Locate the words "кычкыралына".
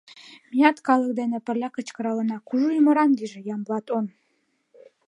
1.71-2.37